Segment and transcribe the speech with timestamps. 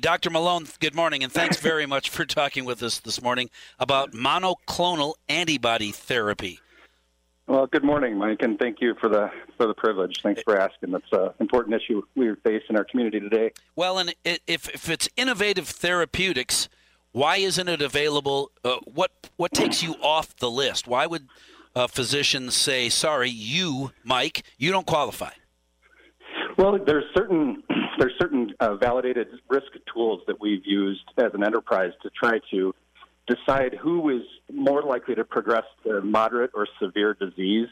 [0.00, 0.30] Dr.
[0.30, 5.14] Malone, good morning, and thanks very much for talking with us this morning about monoclonal
[5.28, 6.60] antibody therapy.
[7.46, 10.20] Well, good morning, Mike, and thank you for the for the privilege.
[10.22, 10.92] Thanks for asking.
[10.92, 13.52] That's an important issue we face in our community today.
[13.76, 16.70] Well, and if if it's innovative therapeutics,
[17.10, 18.50] why isn't it available?
[18.64, 20.88] Uh, what what takes you off the list?
[20.88, 21.28] Why would
[21.76, 25.32] uh, physicians say, "Sorry, you, Mike, you don't qualify"?
[26.56, 27.62] Well, there's certain
[28.02, 32.74] there's certain uh, validated risk tools that we've used as an enterprise to try to
[33.28, 37.68] decide who is more likely to progress to moderate or severe disease,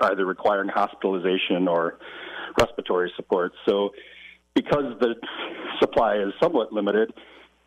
[0.00, 1.98] either requiring hospitalization or
[2.56, 3.52] respiratory support.
[3.68, 3.90] So,
[4.54, 5.16] because the
[5.80, 7.12] supply is somewhat limited,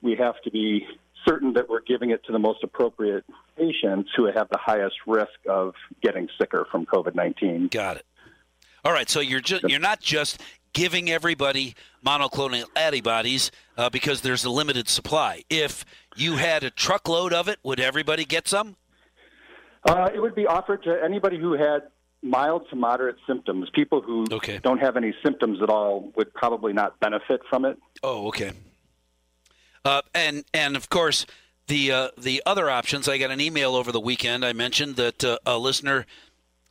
[0.01, 0.87] we have to be
[1.27, 3.25] certain that we're giving it to the most appropriate
[3.57, 7.67] patients who have the highest risk of getting sicker from COVID 19.
[7.67, 8.05] Got it.
[8.85, 10.41] All right, so you're just you're not just
[10.73, 15.43] giving everybody monoclonal antibodies uh, because there's a limited supply.
[15.49, 18.75] If you had a truckload of it, would everybody get some?
[19.87, 21.83] Uh, it would be offered to anybody who had
[22.21, 23.69] mild to moderate symptoms.
[23.73, 24.59] People who okay.
[24.61, 27.77] don't have any symptoms at all would probably not benefit from it.
[28.03, 28.51] Oh, okay.
[29.85, 31.25] Uh, and and of course
[31.67, 33.07] the uh, the other options.
[33.07, 34.43] I got an email over the weekend.
[34.43, 36.05] I mentioned that uh, a listener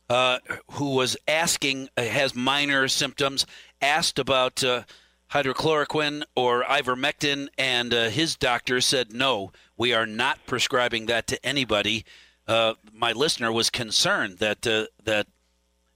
[0.09, 0.39] uh,
[0.71, 3.45] who was asking uh, has minor symptoms
[3.81, 4.83] asked about uh,
[5.31, 12.03] hydrochloroquine or ivermectin, and his doctor said no, we are not prescribing that to anybody.
[12.47, 15.27] my listener was concerned that that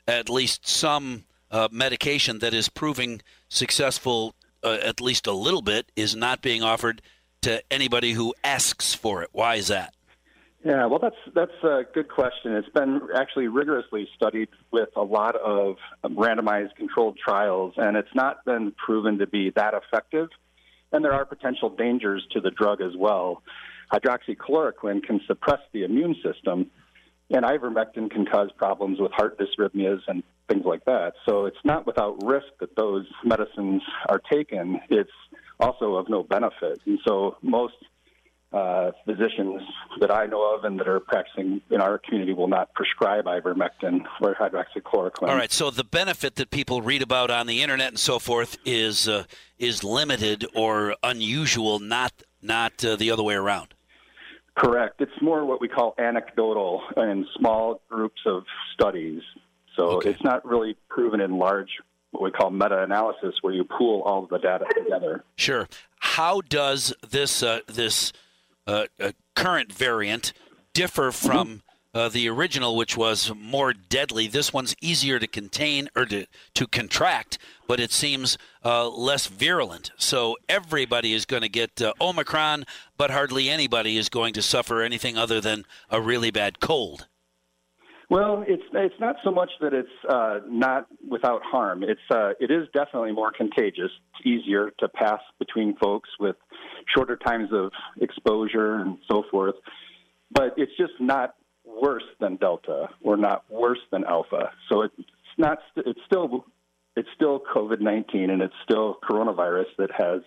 [0.07, 1.25] at least some
[1.71, 7.01] medication that is proving successful uh, at least a little bit, is not being offered
[7.41, 9.29] to anybody who asks for it.
[9.33, 9.93] Why is that?
[10.65, 12.53] Yeah, well, that's that's a good question.
[12.53, 15.75] It's been actually rigorously studied with a lot of
[16.05, 20.29] randomized controlled trials, and it's not been proven to be that effective.
[20.93, 23.43] And there are potential dangers to the drug as well.
[23.91, 26.71] Hydroxychloroquine can suppress the immune system,
[27.29, 31.13] and ivermectin can cause problems with heart dysrhythmias and things like that.
[31.25, 34.79] So it's not without risk that those medicines are taken.
[34.89, 35.11] It's
[35.59, 36.79] also of no benefit.
[36.85, 37.75] And so most
[38.53, 39.61] uh, physicians
[39.99, 44.05] that I know of and that are practicing in our community will not prescribe ivermectin
[44.21, 45.27] or hydroxychloroquine.
[45.27, 45.51] All right.
[45.51, 49.23] So the benefit that people read about on the internet and so forth is uh,
[49.57, 53.73] is limited or unusual, not not uh, the other way around.
[54.55, 55.01] Correct.
[55.01, 58.43] It's more what we call anecdotal in small groups of
[58.75, 59.23] studies.
[59.75, 60.11] So okay.
[60.11, 61.69] it's not really proven in large,
[62.11, 65.23] what we call meta analysis, where you pool all of the data together.
[65.37, 65.67] Sure.
[65.99, 68.13] How does this uh, this
[68.67, 70.33] uh, uh, current variant
[70.73, 71.57] differ from mm-hmm.
[71.95, 74.25] Uh, the original, which was more deadly.
[74.25, 76.25] This one's easier to contain or to,
[76.55, 77.37] to contract,
[77.67, 78.35] but it seems
[78.65, 79.91] uh, less virulent.
[79.95, 82.65] So everybody is going to get uh, Omicron,
[82.97, 87.07] but hardly anybody is going to suffer anything other than a really bad cold.
[88.09, 91.83] Well, it's it's not so much that it's uh, not without harm.
[91.83, 93.89] It's uh, it is definitely more contagious.
[94.13, 96.35] It's easier to pass between folks with
[96.95, 97.71] shorter times of
[98.01, 99.55] exposure and so forth.
[100.31, 104.51] But it's just not worse than Delta or not worse than Alpha.
[104.69, 104.95] So it's
[105.37, 105.59] not.
[105.75, 106.45] It's still
[106.95, 110.21] it's still COVID nineteen and it's still coronavirus that has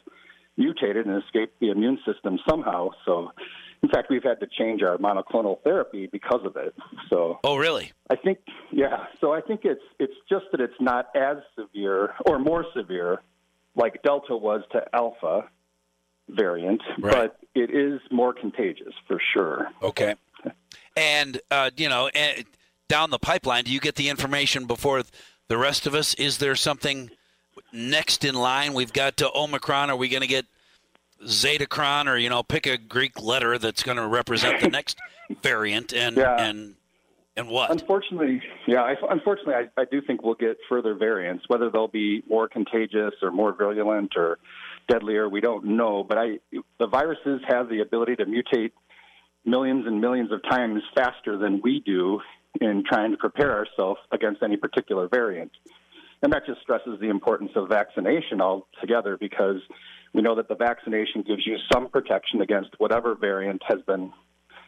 [0.57, 2.91] mutated and escaped the immune system somehow.
[3.05, 3.31] So,
[3.83, 6.75] in fact, we've had to change our monoclonal therapy because of it.
[7.11, 7.93] So, oh, really?
[8.09, 8.39] I think,
[8.73, 9.07] yeah.
[9.21, 13.23] So I think it's it's just that it's not as severe or more severe,
[13.75, 15.49] like Delta was to Alpha
[16.29, 17.13] variant, right.
[17.13, 19.69] but it is more contagious for sure.
[19.83, 20.15] Okay.
[20.97, 22.11] And uh, you know,
[22.89, 25.03] down the pipeline, do you get the information before
[25.49, 26.15] the rest of us?
[26.15, 27.11] Is there something
[27.73, 28.73] next in line?
[28.73, 29.91] We've got to Omicron.
[29.91, 30.47] Are we going to get
[31.25, 34.99] Zetacron, or you know, pick a Greek letter that's going to represent the next
[35.43, 35.93] variant?
[35.93, 36.37] And yeah.
[36.41, 36.77] and
[37.37, 37.71] and what?
[37.71, 38.83] Unfortunately, yeah.
[38.83, 41.45] I, unfortunately, I, I do think we'll get further variants.
[41.49, 44.39] Whether they'll be more contagious or more virulent or
[44.89, 46.05] deadlier, we don't know.
[46.07, 46.39] But I,
[46.79, 48.73] the viruses have the ability to mutate
[49.45, 52.21] millions and millions of times faster than we do
[52.61, 55.53] in trying to prepare ourselves against any particular variant.
[56.23, 59.61] And that just stresses the importance of vaccination altogether because
[60.15, 64.13] we know that the vaccination gives you some protection against whatever variant has been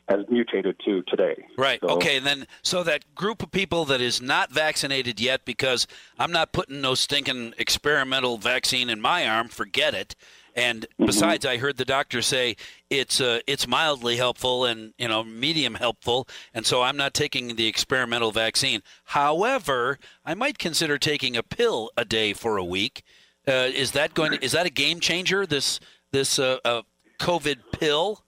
[0.09, 1.47] has mutated to today.
[1.57, 1.81] Right.
[1.81, 2.17] So, okay.
[2.17, 5.87] And then, so that group of people that is not vaccinated yet, because
[6.19, 10.15] I'm not putting no stinking experimental vaccine in my arm, forget it.
[10.59, 11.07] And mm-hmm.
[11.07, 12.57] besides, I heard the doctor say
[12.91, 17.55] it's uh, it's mildly helpful and you know medium helpful, and so I'm not taking
[17.55, 18.83] the experimental vaccine.
[19.05, 23.05] However, I might consider taking a pill a day for a week.
[23.47, 24.33] Uh, is that going?
[24.33, 25.47] To, is that a game changer?
[25.47, 25.79] This
[26.11, 26.83] this uh, uh,
[27.21, 28.25] COVID pill?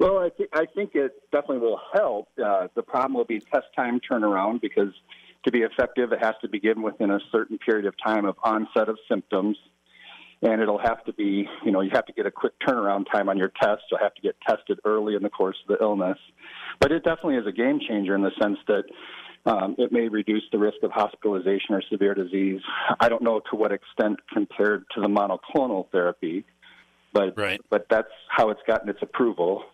[0.00, 2.28] Well, I, th- I think it definitely will help.
[2.42, 4.94] Uh, the problem will be test time turnaround because
[5.44, 8.88] to be effective, it has to begin within a certain period of time of onset
[8.88, 9.58] of symptoms.
[10.42, 13.28] And it'll have to be, you know, you have to get a quick turnaround time
[13.28, 13.82] on your test.
[13.90, 16.16] You'll have to get tested early in the course of the illness.
[16.80, 18.84] But it definitely is a game changer in the sense that
[19.44, 22.62] um, it may reduce the risk of hospitalization or severe disease.
[23.00, 26.46] I don't know to what extent compared to the monoclonal therapy,
[27.12, 27.60] but right.
[27.68, 29.64] but that's how it's gotten its approval.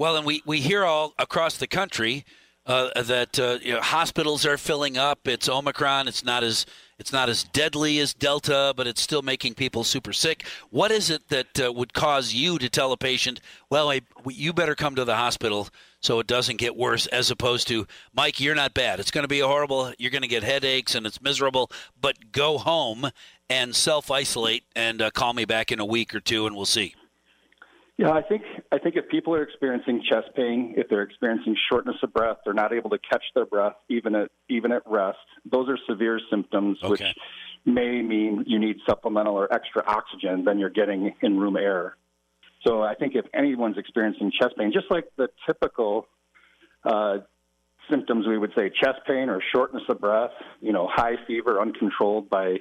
[0.00, 2.24] Well, and we, we hear all across the country
[2.64, 5.28] uh, that uh, you know, hospitals are filling up.
[5.28, 6.08] It's Omicron.
[6.08, 6.64] It's not as
[6.98, 10.46] it's not as deadly as Delta, but it's still making people super sick.
[10.70, 14.54] What is it that uh, would cause you to tell a patient, "Well, I, you
[14.54, 15.68] better come to the hospital
[16.00, 19.00] so it doesn't get worse," as opposed to, "Mike, you're not bad.
[19.00, 19.92] It's going to be horrible.
[19.98, 21.70] You're going to get headaches and it's miserable,
[22.00, 23.10] but go home
[23.50, 26.64] and self isolate and uh, call me back in a week or two, and we'll
[26.64, 26.94] see."
[28.00, 28.40] Yeah, I think
[28.72, 32.54] I think if people are experiencing chest pain, if they're experiencing shortness of breath, they're
[32.54, 35.18] not able to catch their breath even at even at rest.
[35.44, 36.90] Those are severe symptoms, okay.
[36.90, 37.02] which
[37.66, 41.94] may mean you need supplemental or extra oxygen than you're getting in room air.
[42.66, 46.06] So I think if anyone's experiencing chest pain, just like the typical
[46.84, 47.18] uh,
[47.90, 50.30] symptoms, we would say chest pain or shortness of breath,
[50.62, 52.60] you know, high fever uncontrolled by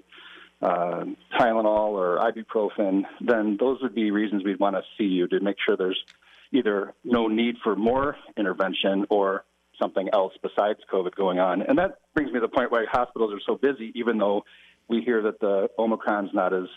[0.62, 1.06] uh,
[1.40, 5.56] Tylenol or ibuprofen, then those would be reasons we'd want to see you to make
[5.66, 6.04] sure there's
[6.52, 9.46] either no need for more intervention or
[9.82, 11.62] something else besides COVID going on.
[11.62, 14.44] And that brings me to the point why hospitals are so busy, even though
[14.88, 16.68] we hear that the Omicron's not as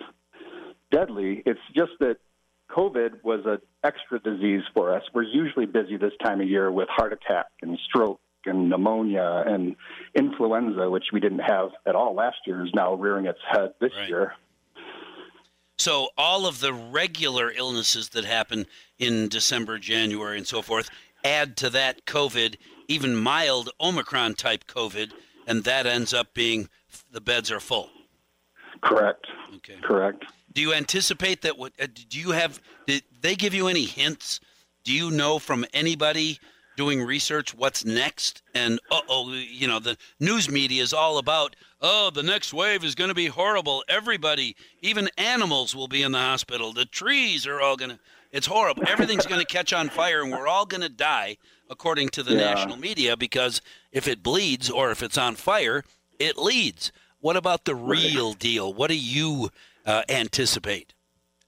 [0.90, 1.42] deadly.
[1.44, 2.18] It's just that
[2.70, 5.02] COVID was an extra disease for us.
[5.12, 9.76] We're usually busy this time of year with heart attack and stroke and pneumonia and
[10.14, 13.92] influenza, which we didn't have at all last year, is now rearing its head this
[13.96, 14.08] right.
[14.08, 14.34] year.
[15.78, 18.66] So all of the regular illnesses that happen
[18.98, 20.88] in December, January, and so forth
[21.24, 22.56] add to that COVID,
[22.88, 25.12] even mild Omicron type COVID,
[25.46, 26.68] and that ends up being
[27.10, 27.90] the beds are full.
[28.82, 29.26] Correct.
[29.56, 29.76] Okay.
[29.82, 30.24] Correct.
[30.52, 31.56] Do you anticipate that?
[31.56, 32.60] What uh, do you have?
[32.86, 34.40] Did they give you any hints?
[34.84, 36.38] Do you know from anybody
[36.76, 42.10] doing research what's next and oh you know the news media is all about oh
[42.10, 43.84] the next wave is going to be horrible.
[43.88, 46.72] Everybody even animals will be in the hospital.
[46.72, 47.98] The trees are all going to
[48.30, 48.84] it's horrible.
[48.88, 51.36] Everything's going to catch on fire and we're all going to die
[51.68, 52.54] according to the Yeah.
[52.54, 53.60] national media because
[53.92, 55.84] if it bleeds or if it's on fire
[56.18, 56.92] it leads.
[57.20, 58.72] What about the real deal?
[58.72, 59.50] What do you
[59.86, 60.94] uh, anticipate?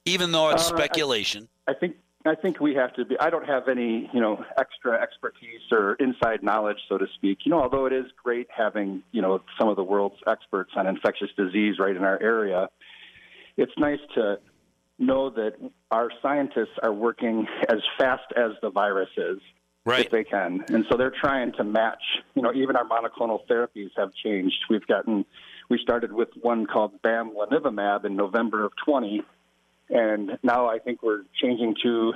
[0.05, 1.49] Even though it's Uh, I- speculation.
[1.67, 3.17] I think I think we have to be.
[3.21, 7.41] I don't have any, you know, extra expertise or inside knowledge, so to speak.
[7.44, 10.87] You know, although it is great having, you know, some of the world's experts on
[10.87, 12.69] infectious disease right in our area,
[13.59, 14.38] it's nice to
[14.99, 15.53] know that
[15.91, 19.41] our scientists are working as fast as the virus is.
[19.85, 20.65] right if they can.
[20.69, 22.03] And so they're trying to match,
[22.35, 24.56] you know, even our monoclonal therapies have changed.
[24.70, 25.25] We've gotten,
[25.69, 29.23] we started with one called bamlanivimab in November of 20,
[29.90, 32.12] and now I think we're changing to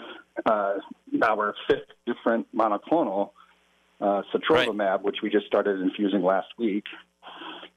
[0.47, 0.75] uh,
[1.13, 3.31] now our fifth different monoclonal,
[4.01, 6.85] uh, sotrovimab, which we just started infusing last week.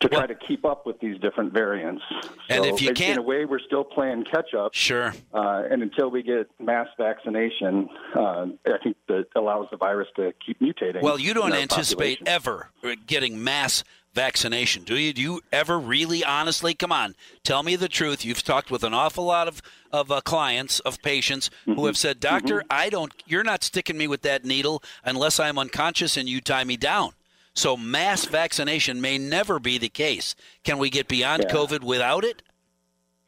[0.02, 2.04] To try Well- to keep up with these different variants,
[2.50, 4.74] And So if you can't- in a way, we're still playing catch up.
[4.74, 10.08] sure Uh, and until we get mass vaccination, uh, I think that allows the virus
[10.16, 11.02] to keep mutating.
[11.02, 12.28] Well, you don't anticipate population.
[12.28, 12.70] ever
[13.06, 13.84] getting mass
[14.14, 15.14] vaccination, do you?
[15.14, 16.74] Do you ever really, honestly?
[16.74, 18.26] Come on, tell me the truth.
[18.26, 21.74] You've talked with an awful lot of of uh, clients, of patients Mm-hmm.
[21.80, 23.14] who have said, "Doctor, I don't.
[23.26, 27.12] You're not sticking me with that needle unless I'm unconscious and you tie me down."
[27.54, 30.36] So mass vaccination may never be the case.
[30.64, 31.54] Can we get beyond Yeah.
[31.54, 32.42] COVID without it?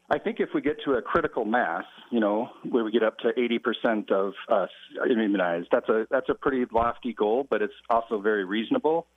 [0.09, 3.17] I think if we get to a critical mass, you know, where we get up
[3.19, 4.69] to 80% of us
[5.09, 9.07] immunized, that's a that's a pretty lofty goal, but it's also very reasonable.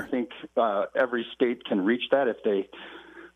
[0.00, 2.68] And I think uh, every state can reach that if they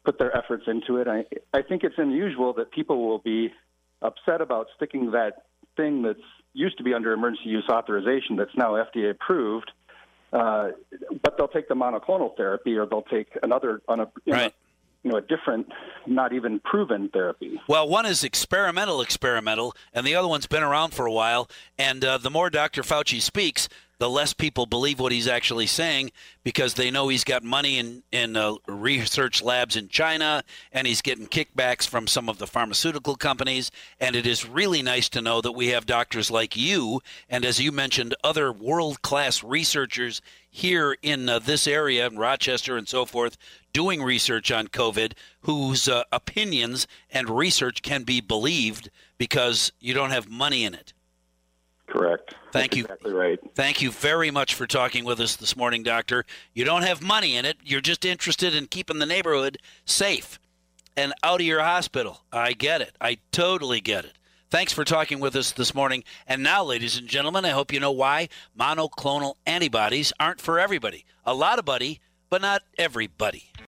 [0.04, 1.08] put their efforts into it.
[1.08, 3.52] I I think it's unusual that people will be
[4.02, 5.44] upset about sticking that
[5.76, 6.18] thing that's
[6.52, 9.70] used to be under emergency use authorization that's now FDA approved.
[10.32, 10.70] Uh,
[11.22, 14.50] but they'll take the monoclonal therapy, or they'll take another, on a, you know,
[15.02, 15.68] you know, a different,
[16.06, 17.58] not even proven therapy.
[17.66, 21.48] Well, one is experimental, experimental, and the other one's been around for a while.
[21.78, 22.82] And uh, the more Dr.
[22.82, 23.68] Fauci speaks,
[23.98, 26.10] the less people believe what he's actually saying
[26.44, 31.02] because they know he's got money in in uh, research labs in China and he's
[31.02, 33.70] getting kickbacks from some of the pharmaceutical companies.
[34.00, 37.60] And it is really nice to know that we have doctors like you and, as
[37.60, 43.04] you mentioned, other world class researchers here in uh, this area in Rochester and so
[43.04, 43.36] forth
[43.72, 45.12] doing research on COVID
[45.42, 50.92] whose uh, opinions and research can be believed because you don't have money in it.
[51.88, 52.34] Correct.
[52.52, 52.84] Thank That's you.
[52.84, 53.38] Exactly right.
[53.54, 56.24] Thank you very much for talking with us this morning, Doctor.
[56.52, 57.56] You don't have money in it.
[57.64, 60.38] You're just interested in keeping the neighborhood safe
[60.96, 62.22] and out of your hospital.
[62.32, 62.94] I get it.
[63.00, 64.12] I totally get it.
[64.50, 66.04] Thanks for talking with us this morning.
[66.26, 68.28] And now, ladies and gentlemen, I hope you know why
[68.58, 71.04] monoclonal antibodies aren't for everybody.
[71.24, 73.50] A lot of buddy, but not everybody.